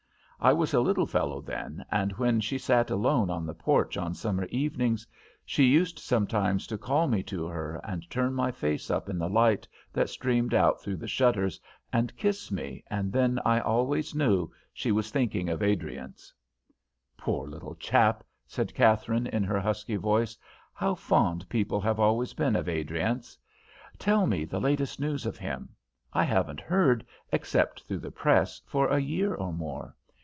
I 0.43 0.53
was 0.53 0.73
a 0.73 0.79
little 0.81 1.05
fellow 1.05 1.39
then, 1.39 1.85
and 1.91 2.13
when 2.13 2.41
she 2.41 2.57
sat 2.57 2.89
alone 2.89 3.29
on 3.29 3.45
the 3.45 3.53
porch 3.53 3.95
on 3.95 4.15
summer 4.15 4.45
evenings, 4.45 5.05
she 5.45 5.65
used 5.65 5.99
sometimes 5.99 6.65
to 6.65 6.79
call 6.79 7.07
me 7.07 7.21
to 7.25 7.45
her 7.45 7.75
and 7.83 8.09
turn 8.09 8.33
my 8.33 8.49
face 8.51 8.89
up 8.89 9.07
in 9.07 9.19
the 9.19 9.29
light 9.29 9.67
that 9.93 10.09
streamed 10.09 10.55
out 10.55 10.81
through 10.81 10.95
the 10.95 11.07
shutters 11.07 11.61
and 11.93 12.17
kiss 12.17 12.51
me, 12.51 12.83
and 12.87 13.13
then 13.13 13.37
I 13.45 13.59
always 13.59 14.15
knew 14.15 14.49
she 14.73 14.91
was 14.91 15.11
thinking 15.11 15.47
of 15.47 15.61
Adriance." 15.61 16.33
"Poor 17.17 17.47
little 17.47 17.75
chap," 17.75 18.23
said 18.47 18.73
Katharine, 18.73 19.27
in 19.27 19.43
her 19.43 19.59
husky 19.59 19.95
voice. 19.95 20.39
"How 20.73 20.95
fond 20.95 21.47
people 21.49 21.79
have 21.81 21.99
always 21.99 22.33
been 22.33 22.55
of 22.55 22.67
Adriance! 22.67 23.37
Tell 23.99 24.25
me 24.25 24.45
the 24.45 24.59
latest 24.59 24.99
news 24.99 25.27
of 25.27 25.37
him. 25.37 25.69
I 26.13 26.23
haven't 26.23 26.61
heard, 26.61 27.05
except 27.31 27.83
through 27.83 27.99
the 27.99 28.09
press, 28.09 28.59
for 28.65 28.87
a 28.87 28.97
year 28.99 29.35
or 29.35 29.53
more. 29.53 29.95